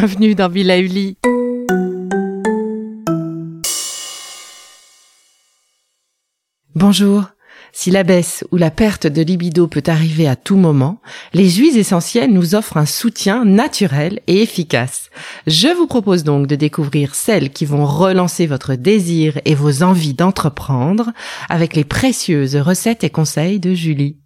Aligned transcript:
Bienvenue 0.00 0.34
dans 0.34 0.48
Villa 0.48 0.78
Uli. 0.78 1.18
Bonjour. 6.74 7.24
Si 7.72 7.90
la 7.90 8.02
baisse 8.02 8.42
ou 8.50 8.56
la 8.56 8.70
perte 8.70 9.06
de 9.06 9.20
libido 9.20 9.66
peut 9.66 9.82
arriver 9.88 10.26
à 10.26 10.36
tout 10.36 10.56
moment, 10.56 11.02
les 11.34 11.50
huiles 11.50 11.76
essentielles 11.76 12.32
nous 12.32 12.54
offrent 12.54 12.78
un 12.78 12.86
soutien 12.86 13.44
naturel 13.44 14.20
et 14.26 14.40
efficace. 14.40 15.10
Je 15.46 15.68
vous 15.68 15.86
propose 15.86 16.24
donc 16.24 16.46
de 16.46 16.56
découvrir 16.56 17.14
celles 17.14 17.50
qui 17.50 17.66
vont 17.66 17.84
relancer 17.84 18.46
votre 18.46 18.76
désir 18.76 19.38
et 19.44 19.54
vos 19.54 19.82
envies 19.82 20.14
d'entreprendre 20.14 21.10
avec 21.50 21.76
les 21.76 21.84
précieuses 21.84 22.56
recettes 22.56 23.04
et 23.04 23.10
conseils 23.10 23.60
de 23.60 23.74
Julie. 23.74 24.16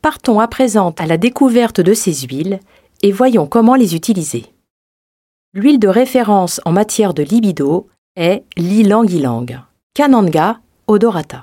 Partons 0.00 0.38
à 0.38 0.48
présent 0.48 0.94
à 0.98 1.06
la 1.06 1.16
découverte 1.18 1.80
de 1.80 1.92
ces 1.92 2.26
huiles 2.26 2.60
et 3.04 3.12
voyons 3.12 3.46
comment 3.46 3.74
les 3.74 3.94
utiliser. 3.94 4.46
L'huile 5.52 5.78
de 5.78 5.88
référence 5.88 6.62
en 6.64 6.72
matière 6.72 7.12
de 7.12 7.22
libido 7.22 7.86
est 8.16 8.44
l'ilang-ilang, 8.56 9.60
Cananga 9.92 10.58
odorata. 10.86 11.42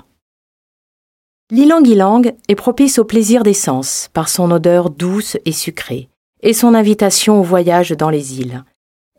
L'ilang-ilang 1.52 2.34
est 2.48 2.56
propice 2.56 2.98
au 2.98 3.06
plaisir 3.06 3.44
des 3.44 3.54
sens 3.54 4.10
par 4.12 4.28
son 4.28 4.50
odeur 4.50 4.90
douce 4.90 5.38
et 5.46 5.52
sucrée 5.52 6.10
et 6.42 6.54
son 6.54 6.74
invitation 6.74 7.40
au 7.40 7.44
voyage 7.44 7.92
dans 7.92 8.10
les 8.10 8.40
îles. 8.40 8.64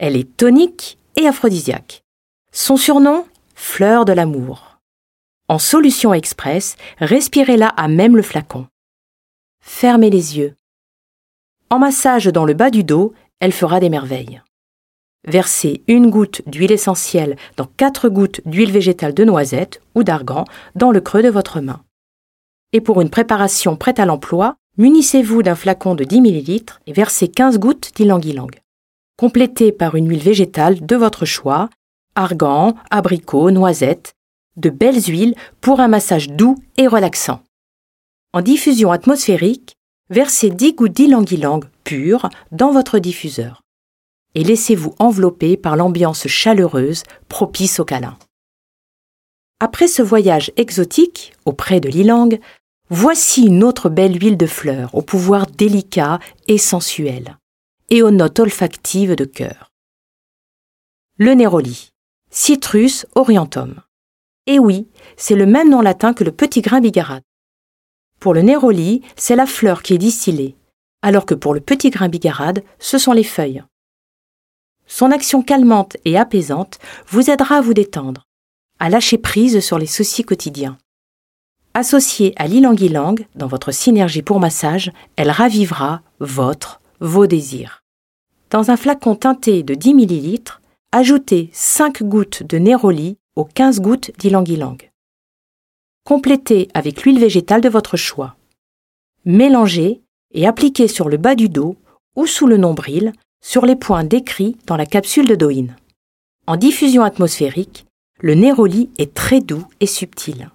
Elle 0.00 0.16
est 0.16 0.36
tonique 0.36 0.98
et 1.14 1.28
aphrodisiaque. 1.28 2.02
Son 2.50 2.76
surnom 2.76 3.24
Fleur 3.54 4.04
de 4.04 4.12
l'amour. 4.12 4.78
En 5.46 5.60
solution 5.60 6.12
express, 6.12 6.74
respirez-la 6.98 7.68
à 7.68 7.86
même 7.86 8.16
le 8.16 8.22
flacon. 8.22 8.66
Fermez 9.60 10.10
les 10.10 10.38
yeux 10.38 10.56
en 11.72 11.78
massage 11.78 12.26
dans 12.26 12.44
le 12.44 12.52
bas 12.52 12.68
du 12.68 12.84
dos, 12.84 13.14
elle 13.40 13.50
fera 13.50 13.80
des 13.80 13.88
merveilles. 13.88 14.42
Versez 15.26 15.82
une 15.88 16.10
goutte 16.10 16.42
d'huile 16.46 16.70
essentielle 16.70 17.36
dans 17.56 17.64
quatre 17.64 18.10
gouttes 18.10 18.42
d'huile 18.44 18.70
végétale 18.70 19.14
de 19.14 19.24
noisette 19.24 19.80
ou 19.94 20.04
d'argan 20.04 20.44
dans 20.74 20.90
le 20.90 21.00
creux 21.00 21.22
de 21.22 21.30
votre 21.30 21.62
main. 21.62 21.80
Et 22.74 22.82
pour 22.82 23.00
une 23.00 23.08
préparation 23.08 23.76
prête 23.76 23.98
à 23.98 24.04
l'emploi, 24.04 24.56
munissez-vous 24.76 25.42
d'un 25.42 25.54
flacon 25.54 25.94
de 25.94 26.04
10 26.04 26.18
ml 26.18 26.62
et 26.86 26.92
versez 26.92 27.28
15 27.28 27.58
gouttes 27.58 27.92
d'ylang-ylang. 27.96 28.54
Complétez 29.16 29.72
par 29.72 29.94
une 29.94 30.10
huile 30.10 30.22
végétale 30.22 30.84
de 30.84 30.96
votre 30.96 31.24
choix, 31.24 31.70
argan, 32.14 32.74
abricot, 32.90 33.50
noisette, 33.50 34.12
de 34.56 34.68
belles 34.68 35.04
huiles 35.04 35.34
pour 35.62 35.80
un 35.80 35.88
massage 35.88 36.28
doux 36.28 36.56
et 36.76 36.86
relaxant. 36.86 37.40
En 38.34 38.42
diffusion 38.42 38.92
atmosphérique, 38.92 39.74
versez 40.10 40.50
10 40.50 40.74
gouttes 40.74 40.92
d'ylang-ylang 40.92 41.64
pur 41.84 42.28
dans 42.50 42.72
votre 42.72 42.98
diffuseur 42.98 43.62
et 44.34 44.44
laissez-vous 44.44 44.94
envelopper 44.98 45.56
par 45.56 45.76
l'ambiance 45.76 46.26
chaleureuse 46.26 47.02
propice 47.28 47.80
au 47.80 47.84
câlin. 47.84 48.16
Après 49.60 49.86
ce 49.86 50.02
voyage 50.02 50.50
exotique 50.56 51.34
auprès 51.44 51.80
de 51.80 51.88
l'ilang, 51.88 52.30
voici 52.88 53.46
une 53.46 53.62
autre 53.62 53.88
belle 53.88 54.20
huile 54.20 54.36
de 54.36 54.46
fleurs 54.46 54.94
au 54.94 55.02
pouvoir 55.02 55.46
délicat 55.46 56.18
et 56.48 56.58
sensuel 56.58 57.38
et 57.90 58.02
aux 58.02 58.10
notes 58.10 58.40
olfactives 58.40 59.14
de 59.14 59.24
cœur. 59.24 59.70
Le 61.18 61.34
néroli, 61.34 61.90
Citrus 62.30 63.06
orientum. 63.14 63.82
Et 64.46 64.58
oui, 64.58 64.88
c'est 65.16 65.36
le 65.36 65.46
même 65.46 65.70
nom 65.70 65.82
latin 65.82 66.14
que 66.14 66.24
le 66.24 66.32
petit 66.32 66.62
grain 66.62 66.80
bigarade. 66.80 67.22
Pour 68.22 68.34
le 68.34 68.42
néroli, 68.42 69.02
c'est 69.16 69.34
la 69.34 69.46
fleur 69.46 69.82
qui 69.82 69.94
est 69.94 69.98
distillée, 69.98 70.54
alors 71.02 71.26
que 71.26 71.34
pour 71.34 71.54
le 71.54 71.60
petit 71.60 71.90
grain 71.90 72.08
bigarade, 72.08 72.62
ce 72.78 72.96
sont 72.96 73.10
les 73.10 73.24
feuilles. 73.24 73.64
Son 74.86 75.10
action 75.10 75.42
calmante 75.42 75.96
et 76.04 76.16
apaisante 76.16 76.78
vous 77.08 77.30
aidera 77.30 77.56
à 77.56 77.60
vous 77.60 77.74
détendre, 77.74 78.28
à 78.78 78.90
lâcher 78.90 79.18
prise 79.18 79.58
sur 79.58 79.76
les 79.76 79.88
soucis 79.88 80.22
quotidiens. 80.22 80.78
Associée 81.74 82.32
à 82.36 82.46
l'ilang-ilang 82.46 83.16
dans 83.34 83.48
votre 83.48 83.72
synergie 83.72 84.22
pour 84.22 84.38
massage, 84.38 84.92
elle 85.16 85.32
ravivera 85.32 86.02
votre, 86.20 86.80
vos 87.00 87.26
désirs. 87.26 87.82
Dans 88.50 88.70
un 88.70 88.76
flacon 88.76 89.16
teinté 89.16 89.64
de 89.64 89.74
10 89.74 89.94
ml, 89.94 90.60
ajoutez 90.92 91.50
5 91.52 92.04
gouttes 92.04 92.44
de 92.44 92.58
néroli 92.58 93.18
aux 93.34 93.46
15 93.46 93.80
gouttes 93.80 94.12
d'ylang-ylang. 94.20 94.91
Complétez 96.04 96.68
avec 96.74 97.02
l'huile 97.02 97.20
végétale 97.20 97.60
de 97.60 97.68
votre 97.68 97.96
choix. 97.96 98.34
Mélangez 99.24 100.02
et 100.32 100.46
appliquez 100.48 100.88
sur 100.88 101.08
le 101.08 101.16
bas 101.16 101.36
du 101.36 101.48
dos 101.48 101.76
ou 102.16 102.26
sous 102.26 102.48
le 102.48 102.56
nombril 102.56 103.12
sur 103.40 103.66
les 103.66 103.76
points 103.76 104.02
décrits 104.02 104.56
dans 104.66 104.76
la 104.76 104.86
capsule 104.86 105.26
de. 105.26 105.66
En 106.48 106.56
diffusion 106.56 107.02
atmosphérique, 107.02 107.86
le 108.20 108.34
néroli 108.34 108.90
est 108.98 109.14
très 109.14 109.40
doux 109.40 109.64
et 109.80 109.86
subtil. 109.86 110.50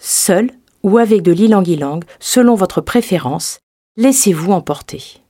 Seul 0.00 0.50
ou 0.82 0.96
avec 0.96 1.22
de 1.22 1.32
l'ilang-ilang, 1.32 2.00
selon 2.18 2.54
votre 2.54 2.80
préférence, 2.80 3.60
laissez-vous 3.96 4.52
emporter. 4.52 5.20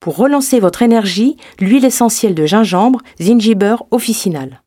Pour 0.00 0.16
relancer 0.16 0.58
votre 0.58 0.82
énergie, 0.82 1.36
l'huile 1.60 1.84
essentielle 1.84 2.34
de 2.34 2.46
gingembre, 2.46 3.00
zingiber 3.20 3.76
officinal. 3.90 4.62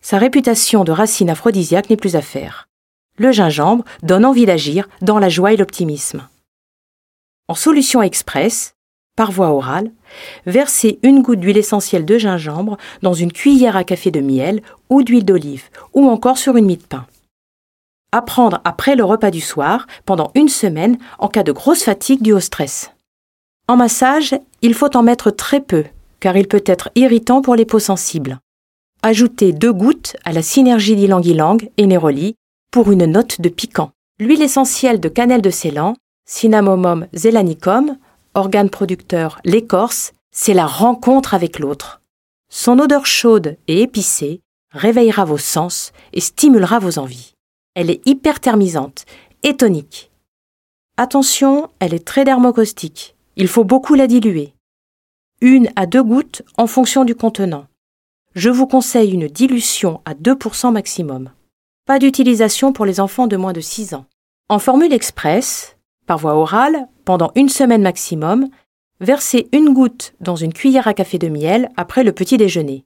Sa 0.00 0.18
réputation 0.18 0.84
de 0.84 0.92
racine 0.92 1.30
aphrodisiaque 1.30 1.90
n'est 1.90 1.96
plus 1.96 2.14
à 2.14 2.22
faire 2.22 2.68
le 3.18 3.32
gingembre 3.32 3.84
donne 4.02 4.24
envie 4.24 4.46
d'agir 4.46 4.88
dans 5.02 5.18
la 5.18 5.28
joie 5.28 5.52
et 5.52 5.56
l'optimisme. 5.56 6.26
En 7.48 7.54
solution 7.54 8.02
express, 8.02 8.74
par 9.16 9.32
voie 9.32 9.50
orale, 9.50 9.90
versez 10.44 10.98
une 11.02 11.22
goutte 11.22 11.40
d'huile 11.40 11.56
essentielle 11.56 12.04
de 12.04 12.18
gingembre 12.18 12.76
dans 13.02 13.14
une 13.14 13.32
cuillère 13.32 13.76
à 13.76 13.84
café 13.84 14.10
de 14.10 14.20
miel 14.20 14.62
ou 14.90 15.02
d'huile 15.02 15.24
d'olive, 15.24 15.70
ou 15.94 16.08
encore 16.08 16.38
sur 16.38 16.56
une 16.56 16.66
mie 16.66 16.76
de 16.76 16.82
pain. 16.82 17.06
À 18.12 18.22
prendre 18.22 18.60
après 18.64 18.94
le 18.94 19.04
repas 19.04 19.30
du 19.30 19.40
soir, 19.40 19.86
pendant 20.04 20.30
une 20.34 20.48
semaine, 20.48 20.98
en 21.18 21.28
cas 21.28 21.42
de 21.42 21.52
grosse 21.52 21.82
fatigue 21.82 22.22
due 22.22 22.34
au 22.34 22.40
stress. 22.40 22.92
En 23.68 23.76
massage, 23.76 24.34
il 24.62 24.74
faut 24.74 24.96
en 24.96 25.02
mettre 25.02 25.30
très 25.30 25.60
peu, 25.60 25.84
car 26.20 26.36
il 26.36 26.46
peut 26.46 26.62
être 26.66 26.90
irritant 26.94 27.42
pour 27.42 27.56
les 27.56 27.64
peaux 27.64 27.78
sensibles. 27.78 28.38
Ajoutez 29.02 29.52
deux 29.52 29.72
gouttes 29.72 30.16
à 30.24 30.32
la 30.32 30.42
synergie 30.42 30.96
d'ylang-ylang 30.96 31.68
et 31.76 31.86
néroli 31.86 32.36
pour 32.70 32.90
une 32.92 33.06
note 33.06 33.40
de 33.40 33.48
piquant. 33.48 33.90
L'huile 34.18 34.42
essentielle 34.42 35.00
de 35.00 35.08
cannelle 35.08 35.42
de 35.42 35.50
Ceylan, 35.50 35.94
Cinnamomum 36.26 37.06
zelanicum, 37.14 37.98
organe 38.34 38.70
producteur 38.70 39.38
l'écorce, 39.44 40.12
c'est 40.30 40.54
la 40.54 40.66
rencontre 40.66 41.34
avec 41.34 41.58
l'autre. 41.58 42.00
Son 42.48 42.78
odeur 42.78 43.06
chaude 43.06 43.56
et 43.68 43.82
épicée 43.82 44.40
réveillera 44.72 45.24
vos 45.24 45.38
sens 45.38 45.92
et 46.12 46.20
stimulera 46.20 46.78
vos 46.78 46.98
envies. 46.98 47.34
Elle 47.74 47.90
est 47.90 48.06
hyperthermisante 48.06 49.04
et 49.42 49.56
tonique. 49.56 50.10
Attention, 50.96 51.70
elle 51.78 51.94
est 51.94 52.06
très 52.06 52.24
dermocaustique. 52.24 53.16
Il 53.36 53.48
faut 53.48 53.64
beaucoup 53.64 53.94
la 53.94 54.06
diluer. 54.06 54.54
Une 55.42 55.70
à 55.76 55.84
deux 55.86 56.02
gouttes 56.02 56.42
en 56.56 56.66
fonction 56.66 57.04
du 57.04 57.14
contenant. 57.14 57.66
je 58.34 58.50
vous 58.50 58.66
conseille 58.66 59.12
une 59.12 59.28
dilution 59.28 60.00
à 60.04 60.14
2% 60.14 60.72
maximum. 60.72 61.30
Pas 61.86 62.00
d'utilisation 62.00 62.72
pour 62.72 62.84
les 62.84 62.98
enfants 62.98 63.28
de 63.28 63.36
moins 63.36 63.52
de 63.52 63.60
6 63.60 63.94
ans. 63.94 64.06
En 64.48 64.58
formule 64.58 64.92
express, 64.92 65.76
par 66.06 66.18
voie 66.18 66.34
orale, 66.34 66.88
pendant 67.04 67.30
une 67.36 67.48
semaine 67.48 67.82
maximum, 67.82 68.48
versez 68.98 69.48
une 69.52 69.72
goutte 69.72 70.12
dans 70.20 70.34
une 70.34 70.52
cuillère 70.52 70.88
à 70.88 70.94
café 70.94 71.16
de 71.18 71.28
miel 71.28 71.70
après 71.76 72.02
le 72.02 72.10
petit 72.10 72.38
déjeuner. 72.38 72.84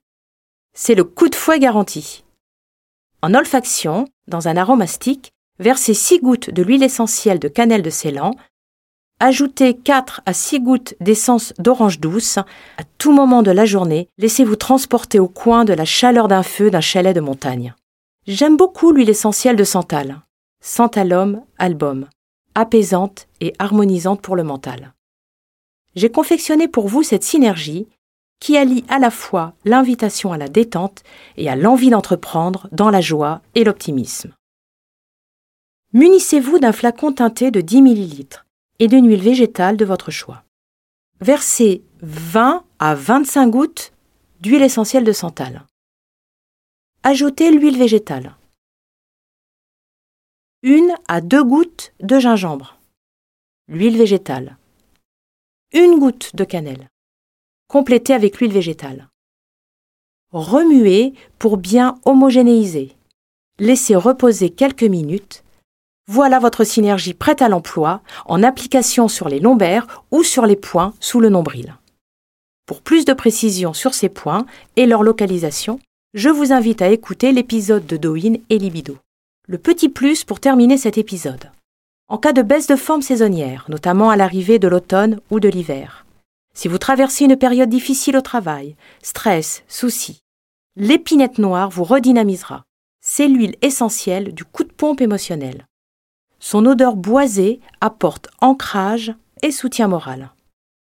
C'est 0.75 0.94
le 0.94 1.05
coup 1.05 1.31
de 1.31 1.35
fouet 1.35 1.58
garanti. 1.58 2.25
En 3.23 3.32
olfaction, 3.32 4.05
dans 4.29 4.49
un 4.49 4.58
aromastique, 4.58 5.32
versez 5.58 5.94
6 5.94 6.20
gouttes 6.20 6.50
de 6.50 6.62
l'huile 6.62 6.82
essentielle 6.82 7.38
de 7.38 7.49
cannelle 7.49 7.82
de 7.82 7.91
Ceylan 7.91 8.32
Ajoutez 9.19 9.75
4 9.75 10.20
à 10.26 10.35
6 10.35 10.61
gouttes 10.61 10.94
d'essence 11.00 11.55
d'orange 11.58 12.00
douce. 12.00 12.37
À 12.37 12.85
tout 12.99 13.12
moment 13.12 13.43
de 13.43 13.50
la 13.50 13.64
journée, 13.64 14.08
laissez-vous 14.19 14.56
transporter 14.56 15.19
au 15.19 15.29
coin 15.29 15.64
de 15.64 15.73
la 15.73 15.87
chaleur 15.87 16.29
d'un 16.29 16.43
feu 16.43 16.70
d'un 16.70 16.81
chalet 16.82 17.17
de 17.17 17.20
montagne. 17.20 17.75
J'aime 18.27 18.59
beaucoup 18.59 18.93
l'huile 18.93 19.09
essentielle 19.09 19.57
de 19.57 19.65
santal. 19.65 20.21
Santalum 20.61 21.43
album. 21.57 22.07
Apaisante 22.55 23.29
et 23.41 23.55
harmonisante 23.59 24.21
pour 24.21 24.37
le 24.37 24.45
mental. 24.45 24.93
J'ai 25.97 26.11
confectionné 26.11 26.69
pour 26.69 26.87
vous 26.87 27.03
cette 27.03 27.25
synergie 27.25 27.89
qui 28.39 28.59
allie 28.59 28.85
à 28.89 28.99
la 28.99 29.11
fois 29.11 29.55
l'invitation 29.65 30.33
à 30.33 30.39
la 30.39 30.49
détente 30.49 31.03
et 31.39 31.49
à 31.49 31.57
l'envie 31.57 31.89
d'entreprendre 31.89 32.69
dans 32.73 32.91
la 32.91 33.01
joie 33.01 33.41
et 33.55 33.65
l'optimisme. 33.65 34.35
Munissez-vous 35.95 36.59
d'un 36.59 36.73
flacon 36.73 37.13
teinté 37.13 37.51
de 37.51 37.63
10 37.63 37.79
ml 37.79 38.45
et 38.81 38.89
d'une 38.89 39.09
huile 39.09 39.23
végétale 39.23 39.79
de 39.79 39.87
votre 39.87 40.11
choix. 40.11 40.45
Versez 41.21 41.83
20 42.03 42.65
à 42.79 42.95
25 42.95 43.47
gouttes 43.49 43.93
d'huile 44.41 44.63
essentielle 44.63 45.05
de 45.05 45.13
santal. 45.13 45.65
Ajoutez 47.02 47.50
l'huile 47.50 47.79
végétale. 47.79 48.37
Une 50.62 50.94
à 51.08 51.20
deux 51.20 51.43
gouttes 51.43 51.94
de 52.00 52.19
gingembre. 52.19 52.79
L'huile 53.69 53.97
végétale. 53.97 54.58
Une 55.73 55.99
goutte 55.99 56.37
de 56.37 56.44
cannelle. 56.44 56.91
Complétez 57.69 58.12
avec 58.12 58.38
l'huile 58.38 58.52
végétale. 58.52 59.08
Remuez 60.31 61.14
pour 61.38 61.56
bien 61.56 61.99
homogénéiser. 62.05 62.94
Laissez 63.58 63.97
reposer 63.97 64.50
quelques 64.50 64.82
minutes 64.82 65.43
voilà 66.12 66.41
votre 66.41 66.64
synergie 66.64 67.14
prête 67.14 67.41
à 67.41 67.49
l'emploi 67.49 68.02
en 68.26 68.43
application 68.43 69.06
sur 69.06 69.29
les 69.29 69.38
lombaires 69.38 70.05
ou 70.11 70.25
sur 70.25 70.44
les 70.44 70.56
points 70.56 70.93
sous 70.99 71.20
le 71.20 71.29
nombril. 71.29 71.76
Pour 72.67 72.82
plus 72.82 73.05
de 73.05 73.12
précision 73.12 73.73
sur 73.73 73.94
ces 73.94 74.08
points 74.08 74.44
et 74.75 74.87
leur 74.87 75.05
localisation, 75.05 75.79
je 76.12 76.29
vous 76.29 76.53
invite 76.53 76.83
à 76.83 76.89
écouter 76.89 77.31
l'épisode 77.31 77.87
de 77.87 77.97
Doin 77.97 78.35
et 78.49 78.59
Libido. 78.59 78.99
Le 79.47 79.59
petit 79.59 79.89
plus 79.89 80.25
pour 80.25 80.41
terminer 80.41 80.77
cet 80.77 80.99
épisode. 80.99 81.51
En 82.09 82.19
cas 82.19 82.33
de 82.33 82.43
baisse 82.43 82.67
de 82.67 82.75
forme 82.75 83.03
saisonnière, 83.03 83.67
notamment 83.69 84.11
à 84.11 84.17
l'arrivée 84.17 84.59
de 84.59 84.67
l'automne 84.67 85.21
ou 85.31 85.39
de 85.39 85.49
l'hiver, 85.49 86.05
si 86.53 86.67
vous 86.67 86.79
traversez 86.79 87.27
une 87.27 87.37
période 87.37 87.69
difficile 87.69 88.17
au 88.17 88.23
travail, 88.23 88.75
stress, 89.03 89.62
soucis, 89.69 90.19
l'épinette 90.75 91.39
noire 91.39 91.71
vous 91.71 91.85
redynamisera. 91.85 92.65
C'est 93.01 93.29
l'huile 93.29 93.55
essentielle 93.62 94.35
du 94.35 94.45
coup 94.45 94.65
de 94.65 94.73
pompe 94.73 95.01
émotionnel. 95.01 95.67
Son 96.41 96.67
odeur 96.67 96.97
boisée 96.97 97.61
apporte 97.81 98.29
ancrage 98.41 99.15
et 99.43 99.53
soutien 99.53 99.87
moral. 99.87 100.33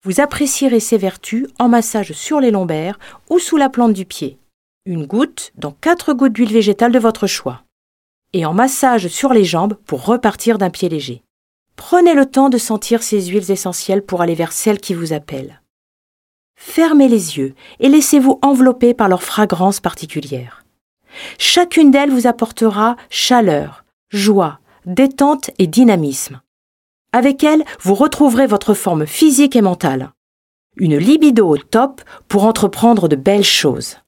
Vous 0.03 0.19
apprécierez 0.19 0.81
ses 0.81 0.97
vertus 0.97 1.47
en 1.59 1.69
massage 1.69 2.11
sur 2.11 2.41
les 2.41 2.51
lombaires 2.51 2.99
ou 3.29 3.39
sous 3.39 3.55
la 3.55 3.69
plante 3.69 3.93
du 3.93 4.03
pied. 4.03 4.37
Une 4.85 5.05
goutte 5.05 5.53
dans 5.55 5.71
quatre 5.71 6.11
gouttes 6.11 6.33
d'huile 6.33 6.51
végétale 6.51 6.91
de 6.91 6.99
votre 6.99 7.25
choix. 7.25 7.63
Et 8.33 8.45
en 8.45 8.53
massage 8.53 9.07
sur 9.07 9.31
les 9.31 9.45
jambes 9.45 9.75
pour 9.85 10.05
repartir 10.05 10.57
d'un 10.57 10.69
pied 10.69 10.89
léger. 10.89 11.23
Prenez 11.77 12.13
le 12.13 12.25
temps 12.25 12.49
de 12.49 12.57
sentir 12.57 13.01
ces 13.01 13.27
huiles 13.27 13.49
essentielles 13.49 14.03
pour 14.03 14.21
aller 14.21 14.35
vers 14.35 14.51
celles 14.51 14.81
qui 14.81 14.93
vous 14.93 15.13
appellent. 15.13 15.61
Fermez 16.57 17.07
les 17.07 17.37
yeux 17.37 17.55
et 17.79 17.87
laissez-vous 17.87 18.39
envelopper 18.41 18.93
par 18.93 19.07
leur 19.07 19.23
fragrance 19.23 19.79
particulière. 19.79 20.65
Chacune 21.37 21.89
d'elles 21.89 22.11
vous 22.11 22.27
apportera 22.27 22.97
chaleur, 23.09 23.85
joie, 24.09 24.59
détente 24.85 25.49
et 25.59 25.67
dynamisme. 25.67 26.41
Avec 27.13 27.45
elle, 27.45 27.63
vous 27.79 27.95
retrouverez 27.95 28.47
votre 28.47 28.73
forme 28.73 29.05
physique 29.05 29.55
et 29.55 29.61
mentale. 29.61 30.11
Une 30.75 30.97
libido 30.97 31.47
au 31.47 31.57
top 31.57 32.01
pour 32.27 32.43
entreprendre 32.43 33.07
de 33.07 33.15
belles 33.15 33.45
choses. 33.45 33.99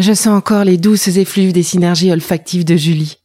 Je 0.00 0.14
sens 0.14 0.28
encore 0.36 0.64
les 0.64 0.78
douces 0.78 1.08
effluves 1.08 1.52
des 1.52 1.62
synergies 1.62 2.10
olfactives 2.10 2.64
de 2.64 2.76
Julie. 2.76 3.18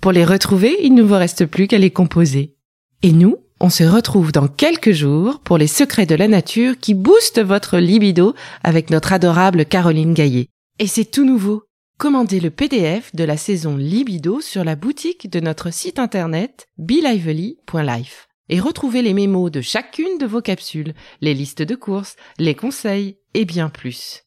Pour 0.00 0.12
les 0.12 0.24
retrouver, 0.24 0.76
il 0.82 0.94
ne 0.94 1.02
vous 1.02 1.14
reste 1.14 1.46
plus 1.46 1.66
qu'à 1.66 1.78
les 1.78 1.90
composer. 1.90 2.56
Et 3.02 3.12
nous, 3.12 3.36
on 3.60 3.70
se 3.70 3.84
retrouve 3.84 4.32
dans 4.32 4.48
quelques 4.48 4.92
jours 4.92 5.40
pour 5.40 5.58
les 5.58 5.66
secrets 5.66 6.06
de 6.06 6.14
la 6.14 6.28
nature 6.28 6.78
qui 6.78 6.94
boostent 6.94 7.42
votre 7.42 7.78
libido 7.78 8.34
avec 8.62 8.90
notre 8.90 9.12
adorable 9.12 9.64
Caroline 9.64 10.14
Gaillet. 10.14 10.48
Et 10.78 10.86
c'est 10.86 11.04
tout 11.04 11.24
nouveau. 11.24 11.64
Commandez 11.98 12.40
le 12.40 12.50
PDF 12.50 13.14
de 13.14 13.22
la 13.22 13.36
saison 13.36 13.76
Libido 13.76 14.40
sur 14.40 14.64
la 14.64 14.74
boutique 14.74 15.30
de 15.30 15.38
notre 15.38 15.72
site 15.72 15.98
internet 15.98 16.66
belively.life 16.76 18.26
et 18.48 18.60
retrouvez 18.60 19.00
les 19.00 19.14
mémos 19.14 19.50
de 19.50 19.60
chacune 19.60 20.18
de 20.18 20.26
vos 20.26 20.42
capsules, 20.42 20.94
les 21.20 21.34
listes 21.34 21.62
de 21.62 21.74
courses, 21.74 22.16
les 22.38 22.54
conseils 22.54 23.18
et 23.32 23.44
bien 23.44 23.68
plus. 23.68 24.24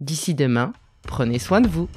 D'ici 0.00 0.34
demain, 0.34 0.72
prenez 1.10 1.40
soin 1.40 1.60
de 1.60 1.68
vous. 1.68 1.88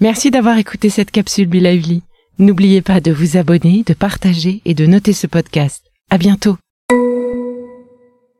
Merci 0.00 0.30
d'avoir 0.30 0.58
écouté 0.58 0.90
cette 0.90 1.10
capsule 1.10 1.48
Be 1.48 1.54
Lively. 1.54 2.02
N'oubliez 2.38 2.82
pas 2.82 3.00
de 3.00 3.12
vous 3.12 3.36
abonner, 3.36 3.84
de 3.86 3.94
partager 3.94 4.60
et 4.64 4.74
de 4.74 4.84
noter 4.84 5.12
ce 5.12 5.26
podcast. 5.26 5.84
À 6.10 6.18
bientôt. 6.18 6.56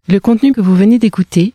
Le 0.08 0.18
contenu 0.18 0.52
que 0.52 0.60
vous 0.60 0.74
venez 0.74 0.98
d'écouter 0.98 1.54